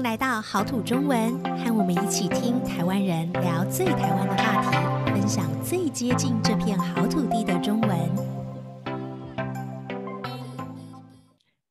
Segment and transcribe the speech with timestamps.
[0.00, 7.90] 迎来到好土中文，和我们一起听台湾人聊最台湾的话题，分享最接近这片好土地的中文。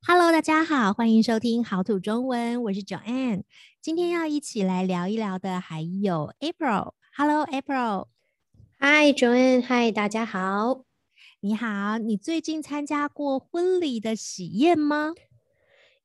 [0.06, 3.42] Hello，大家好，欢迎收听好土中文，我是 Joanne。
[3.82, 6.92] 今天要一起来聊一聊的还有 April。
[7.16, 8.06] Hello，April。
[8.78, 9.62] Hi，Joanne。
[9.62, 10.84] Hi，大家好。
[11.40, 15.14] 你好，你最近参加过婚礼的喜宴吗？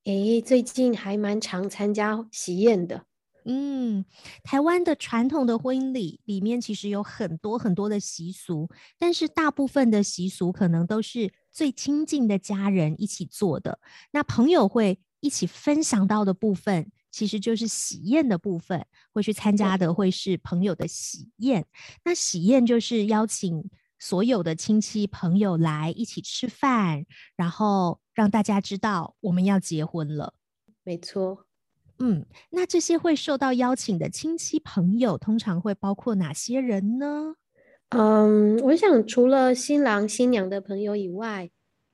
[0.06, 3.06] 诶，最近还蛮常参加喜宴的。
[3.48, 4.06] 嗯，
[4.44, 13.80] 台湾的传统的婚礼里面其实有很多很多的习俗，但是大部分的习俗可能都是最亲近的家人一起做的。
[14.12, 21.66] 那朋友会一起分享到的部分，其实就是喜宴的部分，会去参加的会是朋友的喜宴。
[22.04, 23.64] 那喜宴就是邀请
[24.00, 30.34] 所有的亲戚朋友来一起吃饭，然后让大家知道我们要结婚了。
[30.84, 31.46] 没错，
[32.00, 37.36] 嗯，那这些会受到邀请的亲戚朋友通常会包括哪些人呢？
[37.90, 41.50] 嗯，我想除了新郎新娘的朋友以外，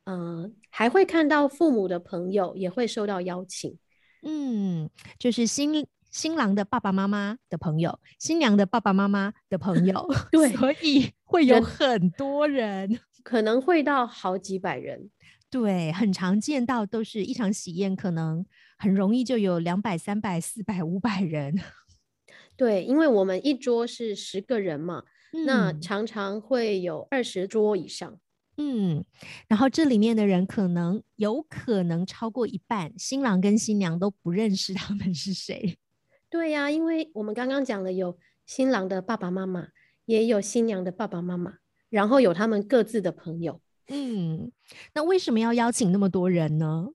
[0.06, 3.78] 嗯，还会看到父母的朋友也会受到邀请。
[4.24, 5.88] 嗯，就是新。
[6.12, 15.10] 新郎的爸爸妈妈的朋友，新娘的爸爸妈妈的朋友，对， 所以会有很多人， 可能会到好几百人。
[15.50, 18.46] 对，很常见到都是一场喜宴，可能
[18.78, 21.56] 很容易就有两百、三百、四百、五百人。
[22.58, 28.20] 对，因为我们一桌是十个人嘛，嗯、那常常会有二十桌以上。
[28.58, 29.04] 嗯，
[29.48, 35.78] 然后这里面的人可能有可能超过一半，新郎跟新娘都不认识他们是谁。
[36.30, 39.70] 对呀、啊，因为我们刚刚讲了，有新郎的爸爸妈妈，
[40.06, 41.56] 也有新娘的爸爸妈妈，
[41.90, 43.62] 然后有他们各自的朋友。
[43.88, 44.52] 嗯，
[44.94, 46.90] 那为什么要邀请那么多人呢？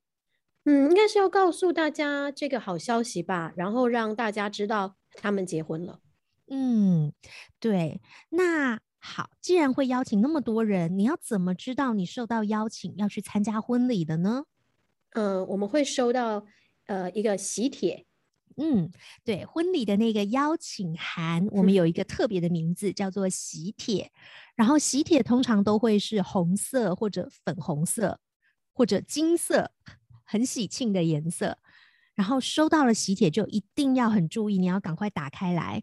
[0.64, 6.00] 嗯，应该是要告诉大家这个好消息吧，然后让大家知道他们结婚了。
[6.48, 7.12] 嗯，
[7.60, 8.00] 对。
[8.30, 14.44] 那好，既然会邀请那么多人，你要怎么知道你受到邀请要去参加婚礼的呢？
[15.10, 16.47] 嗯、呃，我们会收到
[16.86, 18.06] 呃一个喜帖。
[18.56, 18.91] 嗯，
[19.22, 24.11] 对，婚礼的那个邀请函，我们有一个特别的名字，叫做喜帖。
[24.55, 28.19] 然后喜帖通常都会是红色或者粉红色
[28.72, 29.71] 或者金色，
[30.25, 31.59] 很喜庆的颜色。
[32.15, 35.83] 然后收到了喜帖，就一定要很注意，你要赶快打开来，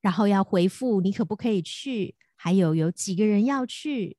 [0.00, 4.16] 然后要回复你可不可以去，还有有几个人要去。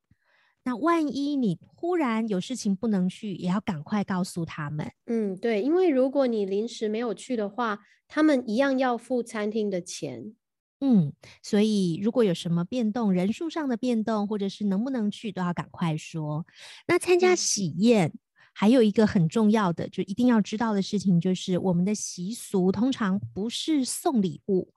[0.64, 4.92] 那万一你忽然有事情不能去，也要赶快告诉他们。
[5.06, 10.36] 嗯，对，因为如果你临时没有去的话，他们一样要付餐厅的钱。
[10.80, 16.46] 嗯，所以如果有什么变动，人数上的变动，或者是能不能去，都要赶快说。
[16.88, 18.20] 那参加喜宴，嗯，
[18.54, 24.74] 还有一个很重要的，就一定要知道的事情，就是我们的习俗通常不是送礼物。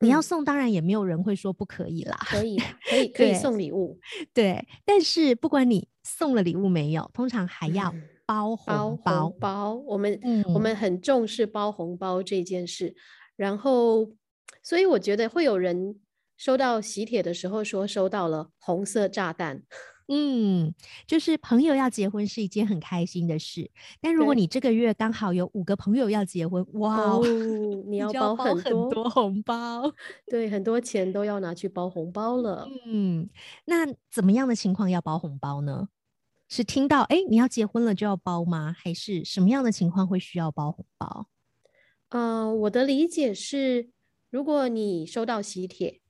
[0.00, 2.16] 你要送，当然也没有人会说不可以啦。
[2.26, 3.98] 可以，可以，可以送礼物。
[4.34, 7.94] 对，但是不管你送了礼物没有，通常还要
[8.26, 9.28] 包红包。
[9.28, 12.94] 包，包，我们、嗯、我们很重视包红包这件事。
[13.36, 14.10] 然后，
[14.62, 16.00] 所以我觉得会有人
[16.36, 19.62] 收到喜帖的时候说收到了红色炸弹。
[20.12, 20.74] 嗯，
[21.06, 27.22] 就是朋友要结婚是一件很开心的事，但如果你这个月刚好有五个朋友要结婚，哇哦，
[27.86, 29.94] 你要包很多，很多红包，
[30.26, 32.68] 对，很多钱都要拿去包红包了。
[32.86, 33.30] 嗯，
[33.66, 35.88] 那怎么样的情况要包红包呢？
[36.48, 38.74] 是听到哎你要结婚了就要包吗？
[38.76, 41.28] 还是什么样的情况会需要包红包？
[42.08, 43.90] 嗯、呃，我的理解是，
[44.28, 46.00] 如果你收到喜帖。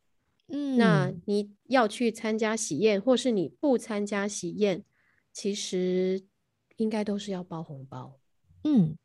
[0.52, 4.84] 嗯，那你要去参加喜宴，或是你不参加喜宴，
[5.32, 6.22] 其实
[6.76, 8.18] 应该都是要包红包。
[8.64, 8.96] 嗯，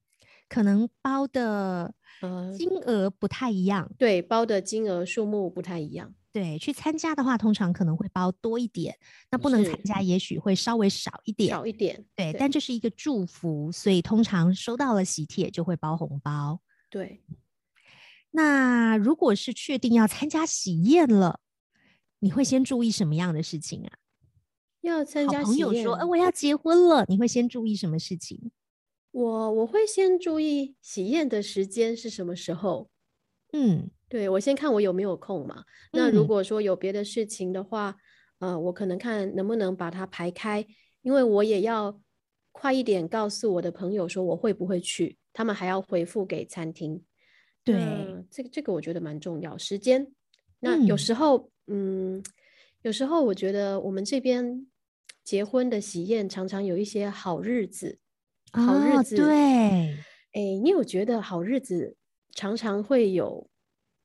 [0.50, 6.14] 可能包的呃金额不太一样，对，包的金额数目不太一样。
[6.32, 8.94] 对，去参加的话，通常可能会包多一点；
[9.32, 12.04] 那不能参加，也许会稍微少一点，少一点。
[12.16, 16.60] 对，对，但这是一个祝福，所以通常收到了喜帖就会包红包。
[16.90, 17.22] 对。
[18.36, 21.40] 那如果是确定要参加喜宴了，
[22.20, 23.98] 你会先注意什么样的事情啊？
[24.82, 28.52] 要参加喜宴，好朋友说：“哎，我要结婚了。”你会先注意什么事情？
[29.12, 32.90] 我我会先注意喜宴的时间是什么时候。
[33.54, 35.64] 嗯，对，我先看我有没有空嘛。
[35.94, 37.96] 那如果说有别的事情的话，
[38.40, 40.68] 嗯，呃，我可能看能不能把它排开，
[41.04, 42.02] 因为我也要
[42.52, 47.02] 快一点告诉我的朋友说我会不会去，他们还要回复给餐厅。
[47.66, 49.58] 对，这个这个我觉得蛮重要。
[49.58, 50.08] 时间，
[50.60, 52.24] 那有时候，嗯，嗯，
[52.84, 54.68] 有时候我觉得我们这边
[55.24, 57.98] 结婚的喜宴常常有一些好日子，
[58.54, 59.16] 好日子。
[59.16, 59.36] 哦，对，
[60.34, 61.98] 哎，你有觉得好日子
[62.34, 63.50] 常常会有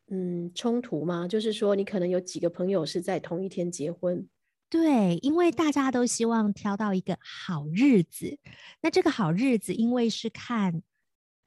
[0.08, 1.28] 嗯冲突吗？
[1.28, 4.26] 就是说，你可能有几个朋友是在同一天结婚。
[4.70, 8.38] 对，因为大家都希望挑到一个好日子。
[8.80, 10.82] 那这个好日子，因为是看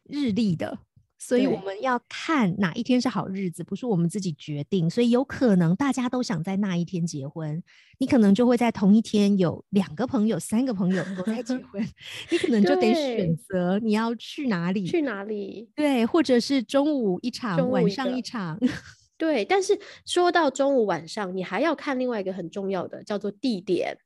[0.03, 0.77] 日历的，
[1.25, 4.89] 所以我们要看哪一天是好日子，不是我们自己决定。
[4.89, 7.63] 所以有可能大家都想在那一天结婚，
[7.97, 11.81] 你可能就会在同一天有两个朋友、三个朋友都在结婚，
[12.29, 15.69] 你可能就得选择你要去哪里，去哪里？
[15.73, 18.59] 对，或者是中午一场，一晚上一场。
[19.17, 23.97] 对，但是说到中午晚上，你还要看另外一个很重要的，叫做地点。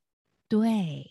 [0.48, 1.04] 对，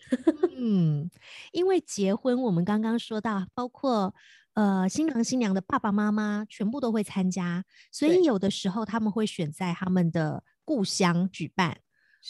[0.56, 1.10] 嗯，
[1.52, 4.14] 因为结婚，我们刚刚说到，包括
[4.58, 11.78] 呃新郎新娘的爸爸妈妈全部都会参加，所以有的时候他们会选在他们的故乡举办，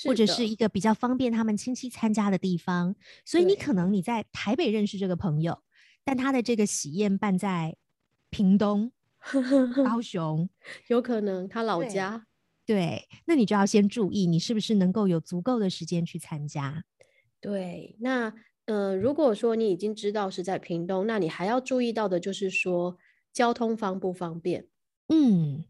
[0.04, 2.94] 或者是一个比较方便他们亲戚参加的地方。
[3.24, 5.62] 所以你可能你在台北认识这个朋友，
[6.04, 7.76] 但他的这个喜宴办在
[8.28, 8.92] 屏东。
[9.84, 10.48] 高 雄
[10.86, 12.26] 有可能他老家
[12.64, 16.84] 对，对，那你就要先注意，你是不是能够有足够的时间去参加？
[17.40, 18.32] 对，那
[18.68, 22.98] 呃，如果说你已经知道是在屏东，那你还要注意到的就是说
[23.32, 24.68] 交通方不方便？
[25.08, 25.64] 嗯，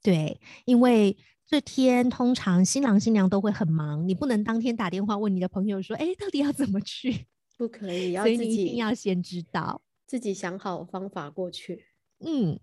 [0.00, 7.26] 对，因为这天通常新郎新娘都会很忙，你不能当天打电话问你的朋友说，哎，到底要怎么去？
[7.58, 11.86] 不可以，要自己，所以你一定要先知道，自己想好方法过去。
[12.20, 12.60] 嗯。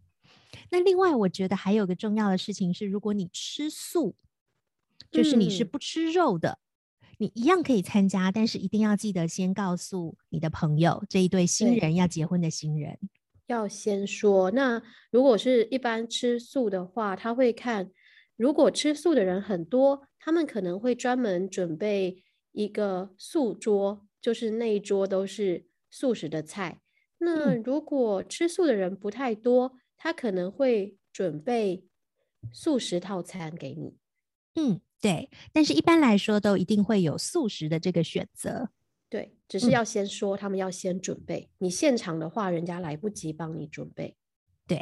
[0.69, 4.15] 那另外，我觉得还有个重要的事情是，如果你吃素，
[5.11, 6.70] 就是你是不吃肉的，嗯，
[7.21, 12.97] 你一样可以参加，但是一定要记得先告诉你的朋友，这一对新人要结婚的新人
[13.45, 14.49] 要先说。
[14.49, 14.81] 那
[15.11, 17.91] 如果是一般吃素的话，他会看，
[18.35, 22.23] 如果吃素的人很多，他们可能会专门准备
[22.53, 26.81] 一个素桌，就是那一桌都是素食的菜。
[27.19, 31.85] 那如果吃素的人不太多，他可能会准备
[32.51, 33.95] 素食套餐给你，
[34.55, 38.69] 嗯，对，但是一般来说都一定会有素食的这个选择，
[39.09, 44.15] 对，只是要先说，他们要先准备，嗯，你现场的话，人家来不及帮你准备，
[44.67, 44.81] 对。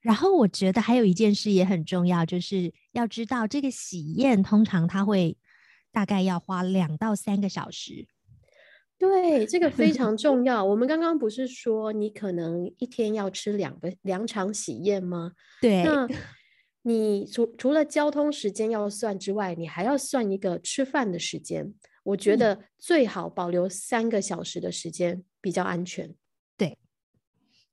[0.00, 5.36] 然后我觉得还有一件事也很重要，就是要知道这个喜宴通常它会
[5.92, 8.06] 大概要花两到三个小时。
[8.96, 10.64] 对，这个非 常重要。
[10.64, 15.32] 我们刚刚不是说你可能一天要吃两个两场喜宴吗？
[15.60, 16.08] 对，那
[16.86, 21.72] 你除除了交通时间要算之外，你还要算一个吃饭的时间。
[22.02, 26.14] 我觉得最好保留三个小时的时间比较安全。
[26.58, 26.76] 对，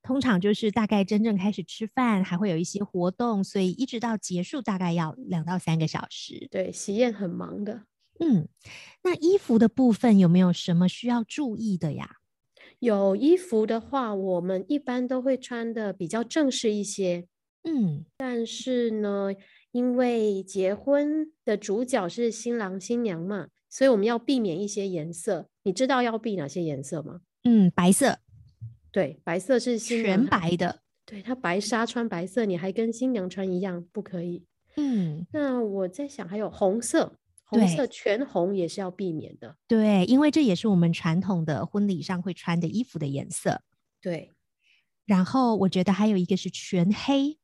[0.01, 6.47] 通常就是大概真正开始吃饭，还会有一些活动，所以一直到结束大概要两到三个小时。
[6.49, 7.83] 对，喜宴很忙的。
[8.21, 8.47] 嗯，
[9.03, 12.17] 那衣服的部分有没有什么需要注意的呀？
[12.79, 17.27] 有衣服的话，我们一般都会穿的比较正式一些。
[17.63, 19.29] 嗯，但是呢，
[19.71, 25.49] 因为结婚的主角是新郎新娘嘛，所以我们要避免一些颜色。
[25.63, 27.21] 你知道要避哪些颜色吗？
[27.43, 28.19] 嗯，白色。
[28.91, 30.81] 对，白色是新全白的。
[31.05, 34.45] 对，他白纱穿白色，你还跟新娘穿一样，不可以。
[34.77, 37.17] 嗯，那我在想，还有红色。
[37.43, 43.61] 红色全红也是要避免的，对，因为这也是我们传统的婚礼上会穿的衣服的颜色。
[44.01, 44.31] 对，
[45.05, 47.37] 然后我觉得还有一个是全黑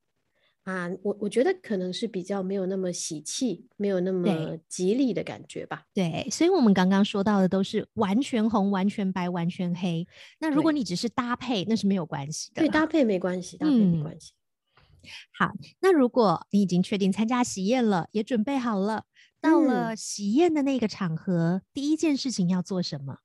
[0.68, 5.84] 啊，我我觉得可能是比较没有那么喜气，没有那么吉利的感觉吧。
[5.94, 10.06] 对，所以我们刚刚说到的都是完全红、完全白、完全黑。
[10.38, 12.60] 那如果你只是搭配，那是没有关系的。
[12.60, 14.32] 对，搭配没关系，搭配没关系。
[14.34, 15.08] 嗯。
[15.38, 19.04] 好，那如果你已经确定参加喜宴了，也准备好了。
[19.40, 23.20] 到了喜宴的那个场合，嗯，第一件事情要做什么？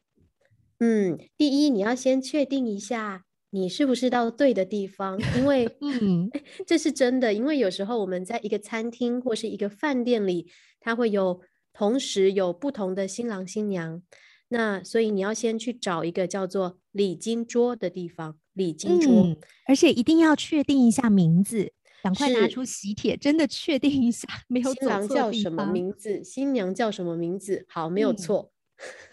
[0.79, 6.27] 嗯，第一你要先确定一下你是不是到对的地方，因为 嗯，
[6.65, 10.48] 这是真的，因为有时候我们在一个餐厅或是一个饭店里，
[10.79, 11.39] 它会有
[11.72, 14.01] 同时有不同的新郎新娘，
[14.50, 21.74] 那所以你要先去找一个叫做礼金桌的地方，礼金桌，嗯，而且一定要确定一下名字。
[22.01, 28.51] 赶快拿出喜帖，真的确定一下， 没有新郎叫什么名字，新娘叫什么名字，好，没有错。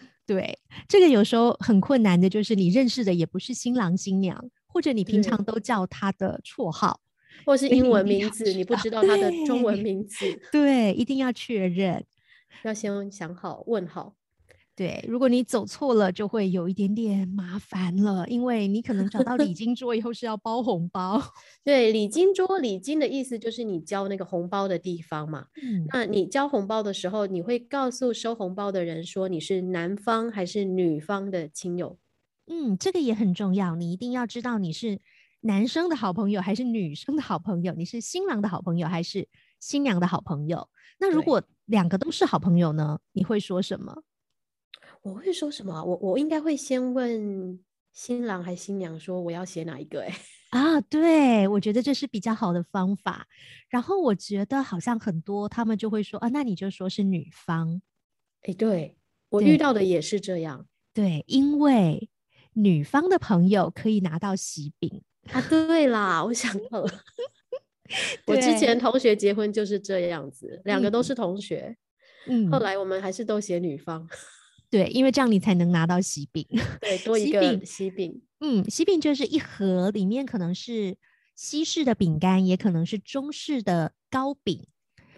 [0.25, 7.01] 对，这个有时候很困难的，就是你认识的也不是新郎新娘，或者你平常都叫他的绰号，
[7.45, 10.25] 或是英文名字，你不知道他的中文名字。
[10.51, 12.05] 对，一定要确认，
[12.63, 14.15] 要先想好，问好。
[14.73, 21.21] 对，如果你走错了，就会有一点点麻烦了，因为你可能找到礼 金桌以后是要包红包。
[21.63, 25.47] 对，礼金桌，礼金的意思就是你交那个红包的地方嘛。
[25.61, 31.97] 嗯，那你交红包的时候，你会告诉收红包的人说你是男方还是女方的亲友。
[32.47, 34.99] 嗯，这个也很重要，你一定要知道你是
[35.41, 37.73] 男生的好朋友还是女生的好朋友？
[37.73, 39.27] 你是新郎的好朋友还是
[39.59, 40.69] 新娘的好朋友？
[40.97, 42.99] 那如果两个都是好朋友呢？
[43.11, 44.01] 你会说什么？
[45.01, 45.83] 我会说什么？
[45.83, 47.59] 我我应该会先问
[47.91, 50.01] 新郎还是新娘，说我要写哪一个？
[50.01, 50.15] 哎，
[50.51, 53.27] 啊，对，我觉得这是比较好的方法。
[53.69, 57.81] 然后我觉得好像很多他们就会说啊，那你就说是女方。
[58.43, 58.95] 哎，对，
[59.29, 60.67] 我遇到的也是这样。
[60.93, 62.09] 对，因为
[62.53, 65.41] 女方的朋友可以拿到喜饼啊。
[65.49, 66.91] 对啦，我想到了，
[68.27, 71.75] 我之前同学结婚就是这样子，两个都是同学。
[72.27, 74.07] 嗯，后来我们还是都写女方。
[74.71, 76.47] 对，因为这样你才能拿到喜饼。
[76.79, 77.65] 对， 多一个喜饼。
[77.65, 80.97] 喜饼，嗯，喜饼就是一盒，里面可能是
[81.35, 84.65] 西式的饼干，也可能是中式的糕饼。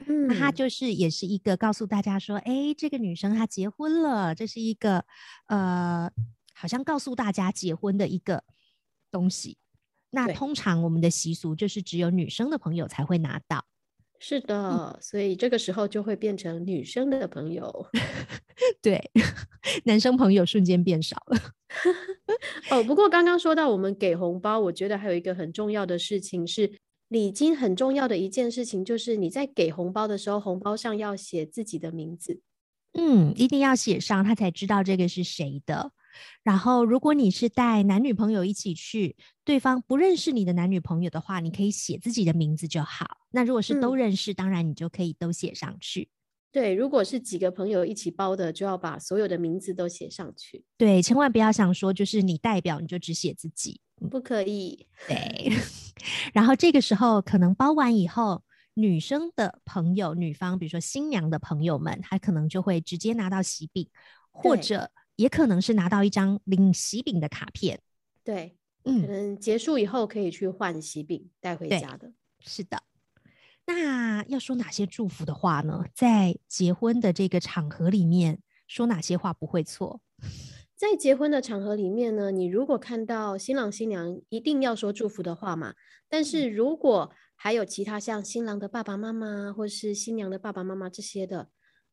[0.08, 5.06] 嗯，那它就是也是一个告诉大家说，哎，这个女生她结婚了，这是一个
[5.46, 6.12] 呃，
[6.56, 8.44] 好像告诉大家结婚的一个
[9.12, 9.58] 东西。
[10.10, 13.66] 那通常我们的习俗就是只有女生的朋友才会拿到。
[14.26, 17.86] 是的，嗯，所以这个时候就会变成女生的朋友，
[18.82, 19.12] 对，
[19.84, 21.38] 男生朋友瞬间变少了。
[22.72, 26.72] 哦，不过刚刚说到我们给红包，我觉得还有一个很重要的事情是，
[27.10, 32.40] 礼金很重要的一件事情就是你在给红包的时候，红包上要写自己的名字。
[32.94, 35.92] 嗯，一定要写上，他才知道这个是谁的。
[36.44, 43.06] 然后，如果你是带男女朋友一起去，对方不认识你的男女朋友的话，你可以写自己的名字就好。
[43.32, 46.10] 那如果是都认识，嗯，当然你就可以都写上去。
[46.52, 50.64] 对，如果是几个朋友一起包的，就要把所有的名字都写上去。
[50.78, 54.86] 对，千万不要想说就是你代表，你就只写自己，不可以。
[55.08, 55.52] 对。
[56.32, 58.44] 然后这个时候可能包完以后，
[58.76, 63.90] 女生的朋友、女方，比如说新娘的朋友们，她可能就会直接拿到喜饼，
[64.32, 64.92] 或者。
[65.16, 67.80] 也可能是拿到一张领喜饼的卡片，
[68.24, 72.12] 对，嗯，可能结束以后可以去换喜饼带回家的。
[72.40, 72.82] 是的，
[73.66, 75.86] 那要说哪些祝福的话呢？
[75.94, 80.02] 在结婚的这个场合里面，说哪些话不会错？
[80.76, 85.76] 在结婚的场合里面呢，你如果看到新郎新娘，一定要说祝福的话嘛。
[86.10, 91.48] 但是如果还有其他像新郎的爸爸妈妈，或是新娘的爸爸妈妈这些的，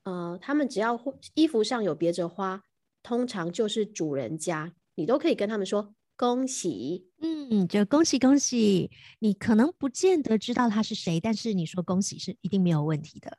[0.04, 0.98] 呃，他们只要
[1.34, 2.64] 衣服上有别着花。
[3.02, 8.90] 通常就是主人家，你都可以跟他们说恭喜，嗯，就恭喜恭喜。
[9.21, 13.38] 你可能不见得知道他是谁，但是你说恭喜是一定没有问题的。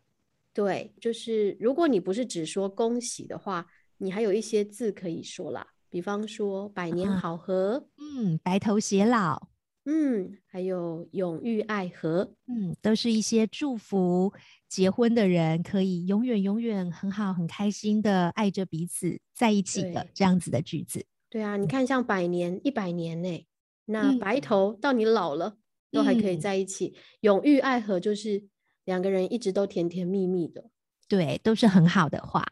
[0.53, 9.47] 对，就是如果你不是只说恭喜的话，你还有一些字可以说啦，比方说百年好合，嗯，白头偕老，
[9.85, 14.31] 嗯，还有永浴爱河，嗯，都是一些祝福。
[14.67, 21.05] 结婚的人可以永远永远很好很开心的爱着彼此在一起的这样子的句子。
[21.29, 23.45] 对啊，你看像百年一百年呢，
[23.85, 25.57] 那白头到你老了、嗯、
[25.91, 28.45] 都还可以在一起，永浴爱河就是
[28.85, 30.69] 两个人一直都甜甜蜜蜜的，
[31.07, 32.45] 对，都是很好的话。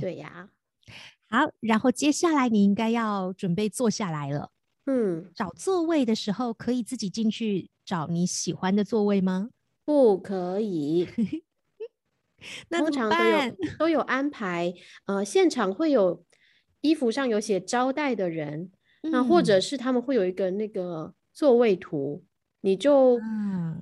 [0.00, 0.50] 对呀、
[1.30, 4.50] 啊，好，然后接下来你应该要准备坐下来了。
[4.86, 9.50] 嗯，找座位的时候可以自己进去找你喜欢的座位吗？
[9.84, 11.08] 不可以。
[12.68, 14.74] 通常都有都有安排，
[15.06, 16.24] 呃，现场会有
[16.82, 18.70] 衣服上有写招待的人，
[19.02, 22.22] 嗯，那或者是他们会有一个那个座位图，
[22.60, 23.18] 你就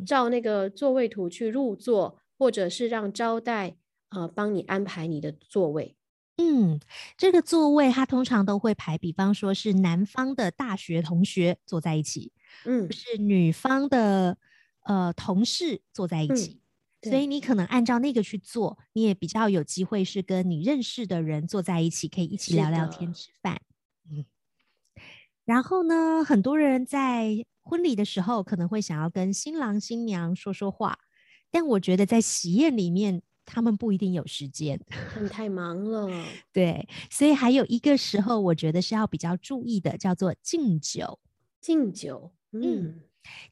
[0.07, 3.77] 照那个座位图去入座，或者是让招待
[4.11, 5.97] 呃帮你安排你的座位。
[6.37, 6.81] 嗯，
[7.17, 12.33] 这个座位他通常都会排，比方说是男方的大学同学坐在一起，
[12.65, 14.39] 嗯，是女方的
[14.85, 16.53] 呃同事坐在一起。
[16.53, 16.59] 嗯
[17.05, 23.61] 所以你可能按照那个去做，你也比较有机会是跟你认识的人坐在一起，可以一起聊聊天、吃饭。
[24.09, 24.25] 嗯。
[25.45, 30.97] 然后呢，很多人在婚礼的时候可能会想要跟新郎新娘说说话，
[31.51, 34.81] 但我觉得在喜宴里面，他们不一定有时间，
[35.15, 36.09] 他们太忙了。
[36.53, 41.19] 对，所以还有一个时候，我觉得是要比较注意的，叫做敬酒。
[41.61, 42.63] 敬酒，嗯。
[42.63, 43.01] 嗯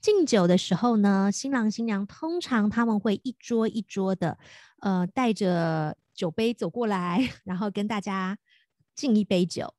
[0.00, 4.36] 敬酒的时候呢，新郎新娘通常他们会一桌一桌的，
[4.80, 8.36] 呃，带着酒杯走过来，然后跟大家
[8.96, 9.72] 敬一杯酒。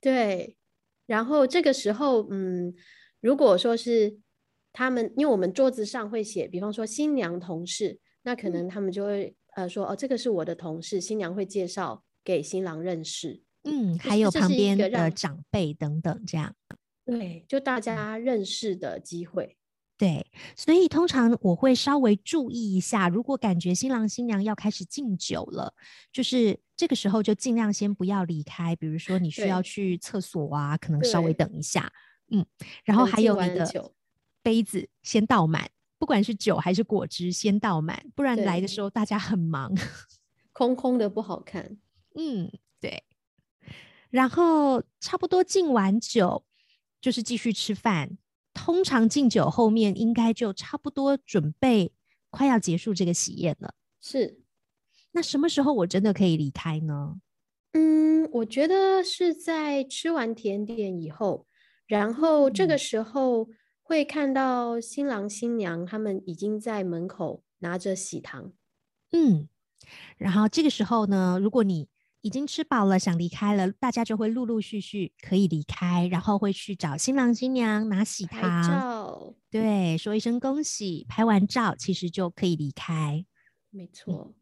[0.00, 0.56] 对，
[1.06, 2.74] 然后这个时候，嗯，
[3.20, 4.18] 如果说是
[4.72, 13.42] 他们，因为我们桌子上会写，比方说新娘同事，那可能他们就会呃说，哦，这个是我的同事，新娘会介绍给新郎认识。
[13.64, 16.54] 嗯，还有旁边的长辈等等这样。
[17.04, 19.56] 对，就大家认识的机会。
[19.98, 20.26] 对，
[20.56, 25.74] 所以通常我会稍微注意一下，如果感觉新郎新娘要开始敬酒了，
[26.10, 28.74] 就是这个时候就尽量先不要离开。
[28.76, 31.92] 比如说你需要去厕所啊，可能稍微等一下。
[32.30, 32.46] 嗯，
[32.82, 33.92] 然后还有你的
[34.42, 35.68] 杯子先倒满，
[36.00, 39.70] 不管是酒还是果汁，先倒满，不然来的时候大家很忙，
[40.50, 41.76] 空空的不好看。
[42.14, 43.04] 嗯，对。
[44.08, 46.46] 然后差不多敬完酒，
[47.02, 48.16] 就是继续吃饭。
[48.54, 51.92] 通常敬酒后面应该就差不多准备
[52.30, 53.74] 快要结束这个喜宴了。
[54.00, 54.40] 是。
[55.12, 57.20] 那什么时候我真的可以离开呢？
[57.72, 61.46] 嗯，我觉得是在吃完甜点以后，
[61.86, 63.50] 然后这个时候
[63.90, 68.52] 会看到新郎新娘他们已经在门口拿着喜糖。
[69.10, 69.48] 嗯，
[70.16, 71.88] 然后这个时候呢，如果你
[72.20, 83.26] 已经吃饱了，想离开了，大家就会陆陆续续可以离开，然后会去找新郎新娘拿喜糖，对，说一声恭喜，拍完照其实就可以离开。
[83.70, 84.34] 没错，嗯，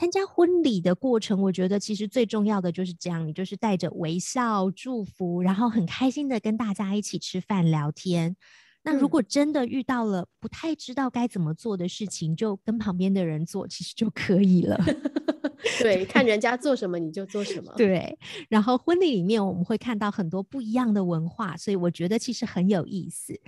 [0.00, 8.34] 参加婚礼的过程，我觉得其实最重要的就是这样，你就是带着微笑祝福，然后很开心的跟大家一起吃饭聊天。
[8.82, 14.82] 那如果真的遇到了不太知道该怎么做的事情，就跟旁边的人做，其实就可以了。
[15.80, 17.72] 对，看人家做什么你就做什么。
[17.76, 23.38] 对，然后婚礼里面我们会看到很多不一样的文化，所以我觉得其实很有意思。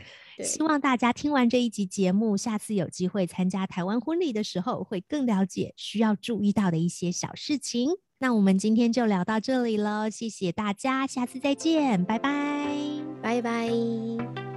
[0.42, 7.90] 希望大家听完这一集节目，下次有机会参加台湾婚礼的时候，会更了解需要注意到的一些小事情。
[8.18, 12.76] 那我们今天就聊到这里了，谢谢大家，下次再见，拜拜，
[13.20, 14.51] 拜拜。